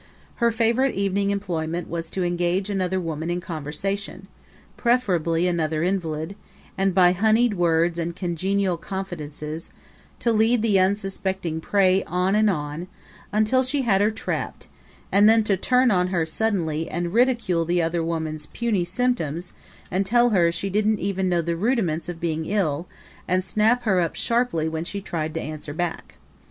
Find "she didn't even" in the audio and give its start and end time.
20.51-21.29